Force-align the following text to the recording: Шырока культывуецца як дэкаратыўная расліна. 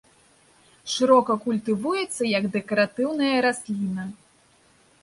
Шырока 0.93 1.35
культывуецца 1.45 2.23
як 2.37 2.43
дэкаратыўная 2.57 3.35
расліна. 3.49 4.03